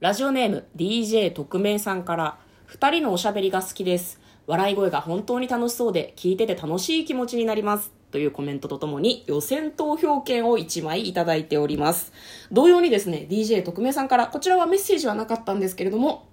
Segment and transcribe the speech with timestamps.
[0.00, 4.18] ラジオネーム DJ 特命さんから二人のおしゃべりが好きです。
[4.46, 7.92] 笑い声が本当に楽しそうで聞いてて楽しい気持ちになります。
[8.10, 12.14] というコメントとともに予選投票券を1枚いただいております。
[12.50, 16.29] 同様にですね DJ 特命さんからこちらはメッセージはなかったんですけれども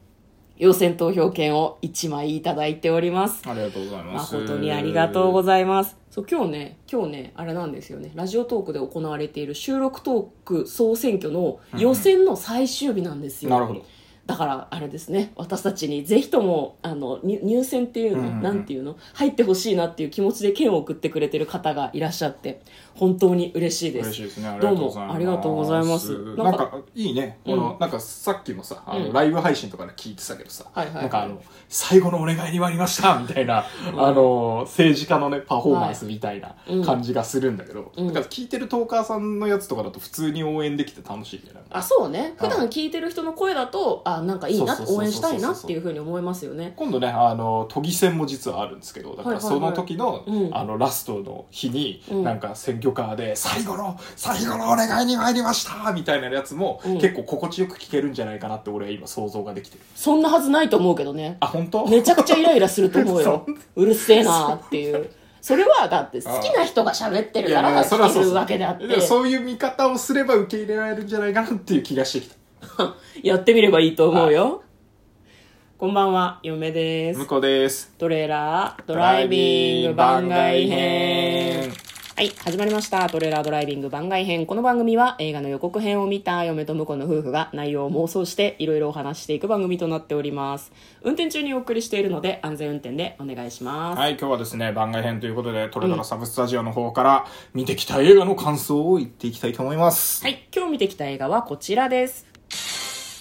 [0.57, 3.41] 予選投票券を1枚いただいております。
[3.47, 4.35] ありがとうございます。
[4.35, 5.95] 誠にありがとうございます。
[6.09, 8.11] そう今日ね今日ねあれなんですよね。
[8.15, 13.85] ラジオトークで行われている収録トーク総選挙の予選の最終日なんですよ、なるほど。
[14.27, 18.25] だからあれですね私たちにぜひともあの入入選っていうの、うん。
[18.27, 22.61] うんうんなんていうの入ってほしいなっていう気持ちで券を送ってくれてる方がいらっしゃって
[22.93, 24.05] 本当に嬉しいです。
[24.07, 24.57] 嬉しいですね。
[24.59, 24.75] どう。
[24.75, 26.17] もありがとうございます。
[26.35, 27.37] ななんんかか、いいね。
[27.45, 29.13] この、なんかさっきもさ、あの、うん。
[29.13, 31.03] ライブ配信とかで聞いてたけどさ、はいはいはい。
[31.03, 33.65] なんかあの、最後のお願いに参りましたみたいな、
[33.97, 36.83] あの、政治家のね、パフォーマンスみたいなうん。
[36.83, 38.07] 感じがするんだけど、うん。
[38.07, 41.51] だから聞いてるトーカーさんのやつとかだと普通に応援できて楽しいね。
[41.53, 42.33] なんかあそうね。
[42.37, 46.73] はい普段聞いてる人の声だとあなんかいいな応援したいなっていうふうに思いますよね。
[46.75, 50.49] 今度ね、あの、都議選も実はあるんですけど、だからその時の、うん。
[50.51, 52.23] あの、ラストの日に、うん。
[52.23, 56.93] なんか選挙カーで、最後の、最後のお願いに参りましたみたいなやつも、うん。
[56.99, 59.83] 結構心地よく聞けるんじゃないかなって俺は今想像ができてる。
[59.95, 61.37] そんなはずないと思うけどね。
[61.39, 61.87] あ、本当？
[61.87, 63.45] めちゃくちゃイライラすると思うよ。
[63.45, 63.85] そう。
[63.85, 65.09] るせえなっていう。
[65.41, 68.99] それはだって好きな人が喋ってるから聞けるわけであって。
[68.99, 72.35] そういう見方をすれば受け入れられるんじゃないかなっていう気がしてきた。
[73.23, 74.63] やってみればいいと思うよ。
[75.77, 77.25] こんばんは、嫁です向。
[77.25, 77.93] こうです。
[77.97, 81.71] トレーラードライビング番外編。
[82.15, 83.07] はい、始まりました。
[83.09, 84.47] トレーラードライビング番外編。
[84.47, 90.71] この番組は映画の予告編を見た嫁と婿の夫婦が内容を妄想していろいろお話していく番組となっております。
[91.03, 93.99] 運転中にお送りしているので安全運転でお願いします。
[93.99, 100.23] はい、今日はですね、番外編ということで、トレドラサブスタジオの方から見てきた映画の感想を言っていきたいと思います。
[100.23, 102.36] はい、今日見てきた映画はこちらです。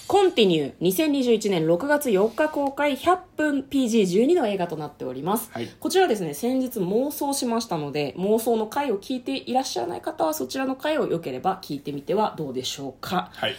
[0.07, 5.69] コンティニュー2021年6月4日公開100分 PG12 の映画となっております、はい。
[5.81, 13.31] こちらですね先日妄想しましたので妄想の回を聞いていらっしゃらない方はそちらの回をよければ聞いてみてはどうでしょうか。
[13.35, 13.55] はい。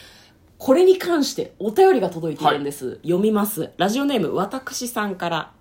[0.57, 3.71] これに関してお便りが届いているんです、読みます。
[3.77, 5.51] ラジオネーム私さんから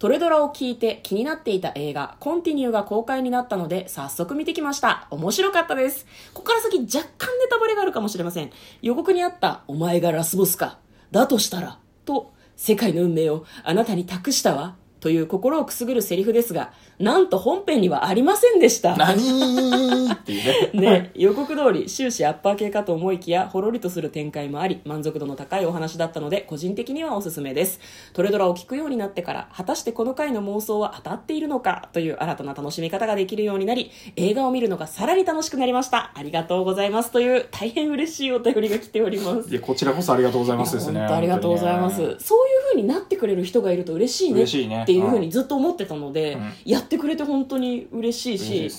[0.00, 5.06] トレドラを聞いて気になっていた映画コンティニューが公開になったので早速見てきました。
[5.10, 6.06] 面白かったです。
[6.32, 8.50] ここから先若干ネタバレがあるかもしれません。
[8.80, 10.78] 予告にあったお前がラスボスか。
[11.10, 14.76] だとしたらと世界の運命をあなたに託したわ。
[15.00, 18.96] という心をくすぐるセリフですがなんと本編にはありませんでした。
[18.96, 20.40] 何ってい
[20.70, 20.90] うね。
[20.90, 27.80] ね、予告通り終始アッパー系かと思いきやほろりとする展開もあり満足度の高いお話だったので個人的にはおすすめです。
[28.12, 36.12] トレドラを聞くようになってから果たしてこの回の妄想は当たっているのかという新たな楽しみ方ができるようになり映画を見るのがさらに楽しくなりました。
[36.14, 39.48] ありがとうございますという大変嬉しいお便りが来ております。
[39.50, 41.00] いや、こちらこそありがとうございますですね。
[41.00, 42.18] 本当ありがとうございます、そういう
[42.70, 44.42] 風になってくれる人がいると嬉しいね
[44.82, 46.52] っていう風にずっと思ってたので、うん。
[46.64, 48.70] やってくれて本当に嬉しいし。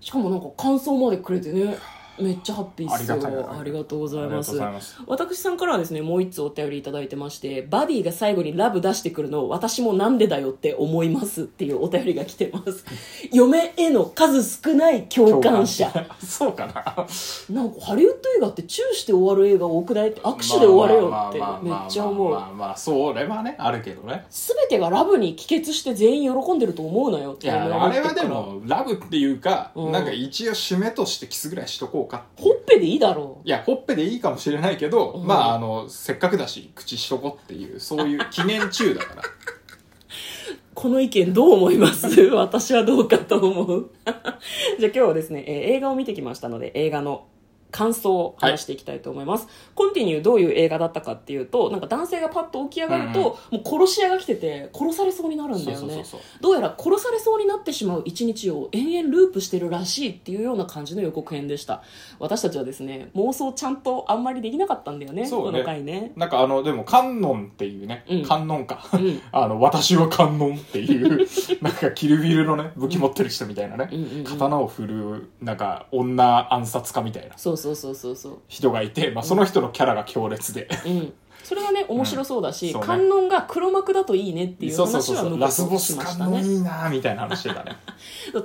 [0.00, 1.76] しかもなんか感想までくれてね
[2.20, 3.50] めっちゃハッピーっすよ。
[3.58, 4.58] ありがとうございます。
[5.06, 12.84] 私さんからはですねもう一つお便りいただいてましてバディが最後にラブ出してくるのを私もなんでだよって思いますっていうお便りが来てます。
[13.32, 15.90] 嫁への数少ない共感者。
[16.24, 17.06] そうかな。
[17.50, 22.30] なんかハリウッド映画ってチューして終わる映画多くないって握手で終われよってめっちゃ思う。
[22.30, 24.26] まあまあまあ、それはね、あるけどね。
[24.30, 32.24] 全てがラブに帰結して全員喜んでると思うなよっていや、思あれはでも、ラブっていうか、うんなんか一応締めとしてキスぐらいしとこうか。
[32.36, 33.46] ほっぺでいいだろう。
[33.46, 35.26] いや、ほっぺでいいかもしれないけど、うん。
[35.26, 39.22] まあ、あの、せっかくだし、口しとこっていう、そういう記念中だから。
[40.74, 42.08] この意見どう思います？
[42.30, 43.90] 私はどうかと思う。
[44.78, 47.26] じゃあ今日はですね、えー映画を見てきましたので映画の
[47.70, 56.02] 感想を話していきたいと思います、コンティニューどういう映画だったかっていうとなんか男性がパッと起き上がると、もう殺し屋が来てて殺されそうになるんだよね。
[56.40, 61.82] どうやら殺されそうになってしまう一日を延々ループしてるらしいっていうような感じの予告編でした。
[62.18, 65.18] 私たちはですね妄想ちゃんとあんまりできなかったんだよね。
[65.22, 65.30] ね。
[65.30, 66.12] この回ね。
[66.16, 68.22] なんかあの、でも、観音っていうね、うん。
[68.22, 68.76] 観音か。
[68.96, 69.20] ん。
[69.32, 71.26] あの、私は観音っていう、
[71.62, 77.36] なんか、キルビルのね、武器持ってる人みたいなね、うんうんうん刀を振る、なんか、女暗殺家みたいな。
[77.36, 78.38] そうそうそうそうそう。
[78.48, 80.68] 人がいて、まあ、その人のキャラが強烈で。
[80.86, 81.12] うん、
[81.42, 82.86] それがね面白そうだし、うんそうね。
[82.86, 85.24] 観音が黒幕だといいねっていうそうそうそうそう。
[85.26, 86.32] 話はラスボスとしましたね。
[86.32, 87.76] 観音いいなーみたいな話してたね。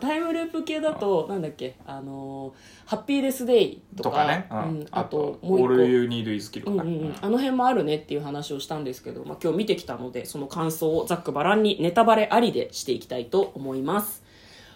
[0.01, 1.75] タイムループ系だとなんだっけ？
[1.85, 4.47] あのーハッピーデスデイとかとかね。
[4.51, 4.87] うん。
[4.91, 6.71] あともオールユーニードイズキルか。
[6.71, 6.83] な。
[6.83, 14.22] うんうんうん、あの辺もあるねっていう話をしたんですけど、まあ、今日見てきたのでその感想をざっくばらんにネタバレありでしていきたいと思います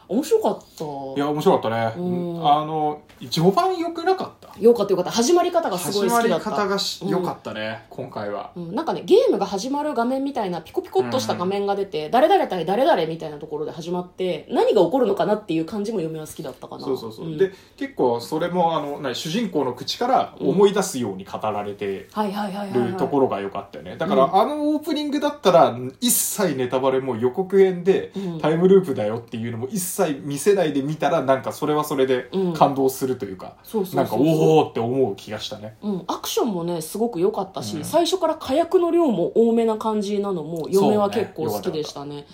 [0.09, 0.83] 面白かった。
[0.83, 1.93] いや面白かったね。
[1.97, 2.01] う
[2.37, 2.47] ん。
[2.47, 3.01] あの
[3.31, 4.59] 序盤良くなかった？
[4.59, 5.11] よかったよかった。
[5.11, 6.61] 始まり方がすご始まりい好きだった。
[6.63, 8.51] 方がしうん良かったね今回は。
[8.55, 16.83] うん、なんかねゲームが始まる画面みたいなピコピコっとした画面が出て、誰々対誰々みたいなところで始まって何が起こるのかなっていう感じも嫁は好きだったかな。
[16.85, 17.37] そうそうそう、ん。
[17.37, 23.97] で結構それもあの何主人公の口から思い出すように語られてるところが良かったよね。
[23.97, 28.39] だから、うんあのオープニングだったら一切ネタバレも予告編でうん。
[28.39, 32.53] タイムループだよっていうのも一切見せないで見たらなんかそれはそれでうん。
[32.53, 35.77] 感動するというか、そうそうそうなんかおおって思う気がしたね。
[35.81, 37.83] うん、アクションもねすごく良かったし、うん。
[37.83, 42.25] 最初から火薬の量も多めな感じなのも嫁は結構好きでしたね。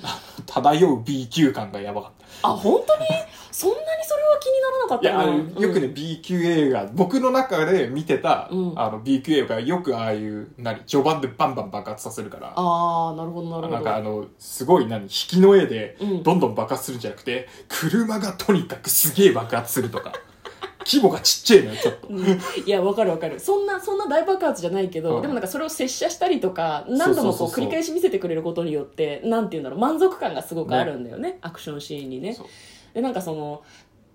[0.45, 2.11] 漂 う B 級感がやばかっ
[2.41, 2.49] た。
[2.49, 3.05] あ本当に？
[3.53, 8.73] そんなにそれは気にならなかっいやあたよくね、B 級映画僕の中で見てた、うん。
[8.75, 13.73] あの B 級映画がよくああいう何序盤でバンバン爆発させるからああなるほどなるほど。
[13.75, 16.23] なんかあのすごい何引きの絵でうん。
[16.23, 20.13] どんどん爆発するんじゃなくて、車がとにかくすげえ爆発するとか。
[20.85, 22.25] 規模がちっちゃいのよちょっと、うん。
[22.65, 23.39] いやわかるわかる。
[23.39, 25.21] そんなそんな大爆発じゃないけど、うん。
[25.21, 29.79] でもなんかそれを拙者したりとか何度もこそう繰り返し見せてくれることによってなんていうんだろう。
[29.79, 32.37] 満足感がすごくあるんだよねアクションシーンにね。
[32.93, 33.63] でなんかその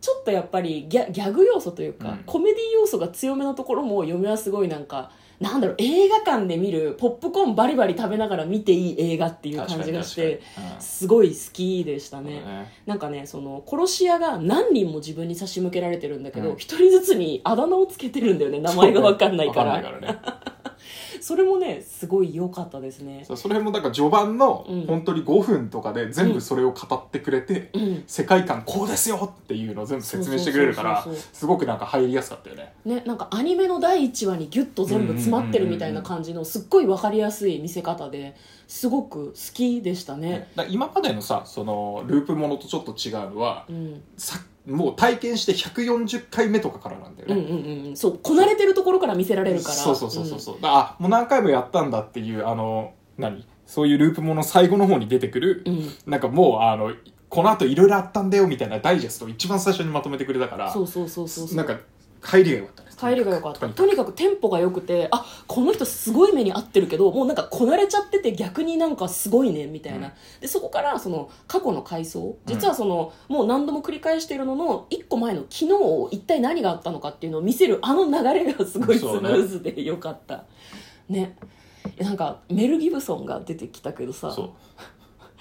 [0.00, 2.18] ちょっとやっぱりギャギャグ要素というか、うん。
[2.26, 10.82] コメディ要素が強めのところも嫁はすごいなんかなんだろう映画館で見るポップコーンバリバリ食べながら見ていい映画っていう感じがして確かに確かに。
[10.82, 16.56] すごい好きでしたうんね、ねなんかねその殺し屋が何人も自分に差し向けられてるんだけどうん。
[16.56, 19.72] 一、人ずつにあだ名をつけてるんだよね名前が分かんないから。
[19.72, 20.47] わかんないからね
[21.20, 23.24] それもねすごい良かったですね。
[23.26, 24.86] そうその辺もだから序盤のうん。
[24.86, 28.04] 本当に5分とかで全部それを語ってくれて、うん。
[28.06, 32.72] 世界観こうですよっていうのを全部説明してくれるからすごくなんか入りやすかったよね。
[32.84, 38.36] ね、なんかアニメの第1話にギュッと全部詰まってるみたいな感じのすっごい分かりやすい見せ方で
[38.66, 40.48] すごく好きでしたね。
[40.56, 44.38] だから今までのさそのループものとちょっと違うのはうん、さ
[44.68, 47.96] もう体験して140回目とかからなんだよね、うんうんうん。
[47.96, 49.74] そうこなれてるところから見せられるから。
[49.74, 49.96] そう。
[49.96, 53.46] そうそうそうそう、だからあもう何回もやったんだっていうあの何？
[53.66, 56.92] そういうループもの最後の方に出てくる、うん、うんなんかもうあの
[57.28, 60.72] この後いろいろあったんだよみたいなダイジェストを一番最初にまとめてくれたから。
[60.72, 61.56] そうそうそうそうそう。
[61.56, 61.78] なんか
[62.20, 63.68] 入りが良かったね帰りが良かった。
[63.68, 64.12] とにかく。
[64.12, 70.12] テンポが良くてあこの人すごい目に合ってるけどもうなんかこなれちゃってて逆になんかすごいねみたいな、うん。
[70.40, 72.36] でそこからその過去の回想。
[72.46, 80.44] 実はその、もう何度も繰り返しているのの一個前の昨日一体何があったのかっていうのを見せるあの流れがすごいスムーズで良かった。
[81.08, 81.36] ね。
[82.00, 84.32] なんかメル・ギブソンが出てきたけどさ。
[84.32, 84.50] そう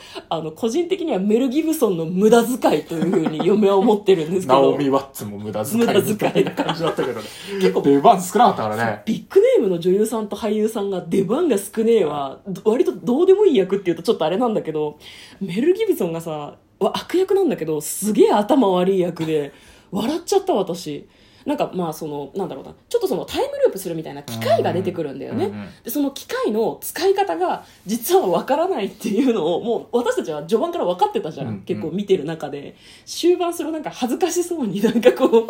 [0.30, 4.62] あの個人的にはメル・ギブソンの無駄遣いというふうに嫁は思ってるんですけど。
[4.62, 6.42] ナオミ・ワッツも無駄遣い無駄遣い。
[6.42, 7.26] いな感じだったけどね。
[7.60, 9.02] 結構出番少なかったからね。
[9.06, 14.98] ビッグネームの女優さんと俳優さんが出番が少ねえはど割とどうでもいい役っていうとちょっとあれなんだけど
[15.42, 19.52] メル・ギブソンがさわ悪役なんだけどすげえ頭悪い役で
[19.92, 21.08] 笑っちゃった私
[21.48, 22.76] なんかまあそのなんだろうな。
[22.90, 31.62] ちょっとそのタイムループするみたいな機械が出てくるんだよね、うんうんでその機械の使い方が実はわからないっていうのをもう私たちは序盤から分かってたじゃん、うんうん。
[31.62, 32.76] 結構見てる中で。
[33.06, 35.48] 終盤それをなんか恥ずかしそうになんかこう。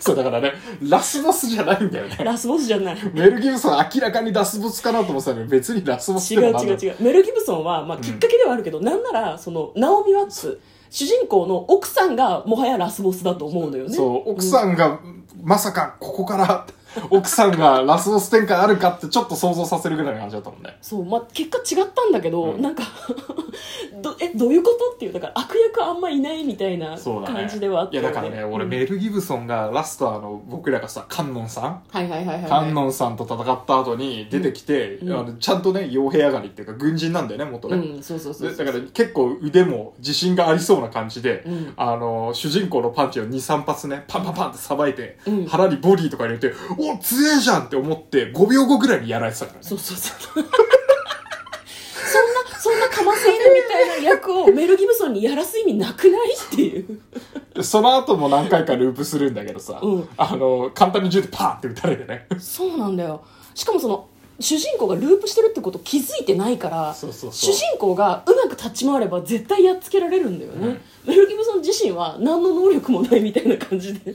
[0.00, 0.52] そうだからね
[0.82, 2.16] ラスボスじゃないんだよね。
[2.20, 2.96] ラスボスじゃない。
[3.12, 6.96] メル・ギブソン明らかにラスボスかなと思ってたのに別にラスボス違う違う違う。
[7.00, 13.94] メル・ギブソンは、まあ、きっかけではあるけど、なんならそのナオミ・ワッツ主人公の奥さんがもはやラスボスだと思うのよね。
[13.94, 15.00] そう奥さんが、
[15.42, 16.66] まさかここから
[17.10, 20.76] 奥さんがラスボス展開あるかってちょっと想像させるぐらいの感じだったもんね。
[20.80, 22.62] そう、まあ、結果違ったんだけど、うん。
[22.62, 22.82] なんか
[24.02, 27.40] どえどういうことっていうだから悪役あんまいないみたいなそうだね。
[27.40, 28.70] 感じではあったいやだからね、俺うん。
[28.70, 32.40] メル・ギブソンがラストあの僕らがさ観音さんはいはいはい。
[32.42, 35.12] はい観音さんと戦った後に出てきて、うん。
[35.12, 38.56] あのちゃんとね傭兵上がりっていうか軍人なんだよね元ね、うんそうそうそうそう。
[38.56, 41.72] でだから結構腕も自信がありそうな感じで、うん。
[41.76, 45.46] あの主人公のパンチを23発ねパンパンパンってさばいて、うん。
[45.46, 49.64] 腹にボディとか入れて「お強えじゃん!」って思って5秒後ぐらいにやられてたからね。
[49.64, 50.18] そうそうそう。
[50.34, 50.50] そんな
[52.60, 56.34] そんなかませ犬みたいな役をメル・ギブソンにやらす意味なくない？
[56.34, 57.00] っていう。
[57.54, 60.08] でその後も何回かループするんだけどさ、うん。
[60.16, 62.26] あの簡単に銃でパーンって撃たれてね。
[62.38, 63.22] そうなんだよ。
[63.54, 64.08] しかもその
[64.40, 67.52] 主人公がループしてるってこと気づいてないからそうそうそう。
[67.52, 74.14] 主人公がうまく立ち回れば絶対やっつけられるんだよね、メル・ギブソン自身は何の能力もないみたいな感じで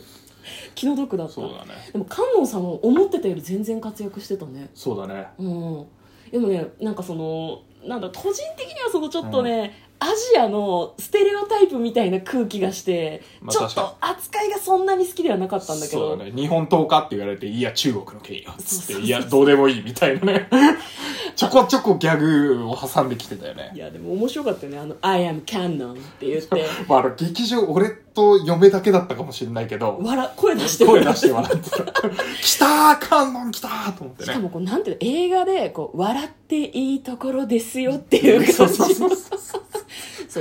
[0.75, 1.33] 気の毒だった。
[1.33, 1.71] そうだね。
[1.91, 4.69] でも観音さんも思ってたより全然活躍してたね。
[4.73, 5.27] そうだね。
[5.37, 5.85] うん。
[6.31, 16.31] でもねなんかそのなんだ個人的にはそのちょっとね、アジアのステレオタイプみたいな空気がして、まあちょっと扱いがそんなに好きではなかったんだけどそうだね。
[16.31, 18.53] 日本刀かって言われて、いや、中国の権威よ。
[18.57, 20.49] つって、いや、どうでもいいみたいなね。
[21.35, 23.77] ちょこちょこギャグを挟んできてたよねい。
[23.77, 31.77] やでも面白かったよねあの「I am Canon」って言って まあ、あの、劇場、俺と嫁だけだったかもしれないけど、笑声出して声出して笑ってた。
[31.83, 34.27] 来たー観音来たーと思ってね。
[34.27, 39.09] しかもこうなんていうの映画でこう笑っていいところですよっていう感じそうそうそう。
[39.15, 39.63] そう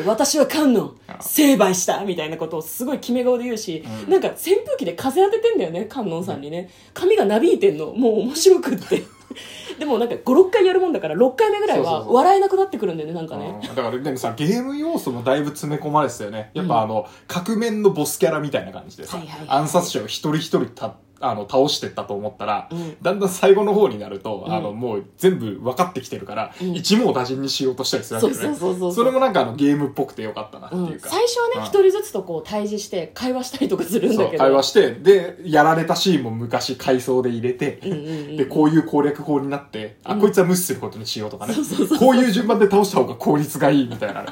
[0.07, 1.23] 私は観音あ。
[1.23, 4.11] 成敗したみたいなことをすごい決め顔で言うし、うん。
[4.11, 6.71] なんか扇風機で風当ててんだよね観音さんにね。
[6.95, 9.03] 髪がなびいてんのもう面白くって。
[9.79, 12.15] でもなんか56回やるもんだから6回目ぐらいはそうそうそう。
[12.17, 13.75] 笑えなくなってくるんだよねなんかね、うん。
[13.75, 16.51] だからでもさゲーム要素もだいぶ詰め込まれてたよね。
[16.55, 19.49] やっぱあの、各面のボスキャラみたいな感じでさ、はいはいはい。
[19.49, 22.97] 暗殺者を一人一人たあの倒してったと思ったら、うん。
[23.01, 24.53] だんだん最後の方になると、うん。
[24.53, 26.75] あのもう全部分かってきてるから、うん。
[26.75, 28.39] 一網打尽にしようとしたりするわけよね。
[28.41, 34.39] そうそうそうそうそれもなんかあのゲームっぽくてよかったなってうんいうか、最初はねうん一、人ずつとこう対峙して会話したりとかするんだけど。
[34.39, 40.21] 会話してでやられたシーンも昔回想で入れて、うんうんうんでこういう攻略法になって、あうん。
[40.21, 41.55] こいつは無視することにしようとかね。
[41.55, 44.23] そうそうそうこういう順番で倒した方が効率がいいみたいな。
[44.23, 44.29] ね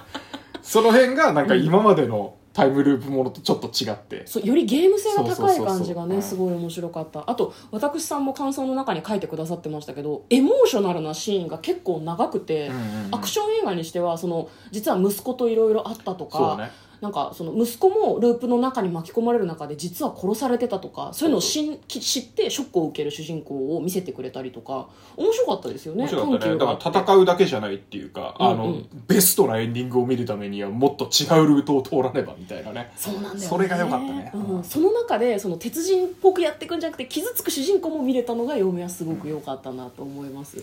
[0.62, 7.24] その辺がなんか今までのタイムループものとちょっと違って、そうよりゲーム性が高い感じがうんねすごい面白かった。
[7.30, 13.14] あと私さんも感想の中に書いてくださってましたけどエモーショナルなシーンが結構長くて、うんうんうん。
[13.14, 26.58] アクション映画にしてはその実は息子といろいろあったとか、なんかその息子もループの中に巻き込まれる中で実は殺されてたとかそういうのをしんき知ってショックを受ける主人公を見せてくれたりとか面白かったですよね面白かったね。
[26.58, 28.70] だから戦うだけじゃないっていうか、あのうん。
[28.72, 32.92] うんベストなエンディングを見るためにはもっと違うルートを通らねばみたいなね。
[32.96, 33.40] そうなんだよね。
[33.40, 34.30] それが良かったね。
[34.32, 40.58] うん、その中でその鉄人っぽくやっていくんじゃなくて傷つく主人公も見れたのが嫁はすごく良かったなと思います、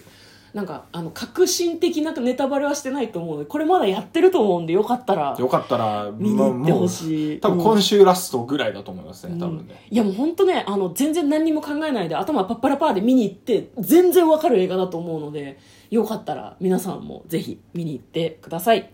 [0.53, 7.39] なんかあの革新的なネタバレはしてないと思うのでこれまだやってると思うんでよかったらよかったら見に行ってほいしい。
[7.39, 9.39] 多分今週ラストぐらいだと思いますね、うん。
[9.39, 9.87] 多分ね。
[9.89, 18.89] いやもう本当ねあの全然何にも考えないで頭パッパラパーで見に行って全然わかる映画だと思うのでよかったら皆さんもぜひ見に行ってください。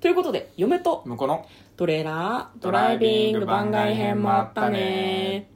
[0.00, 1.46] ということで嫁と向こうの
[1.76, 5.50] トレーラードライビング番外編もあったね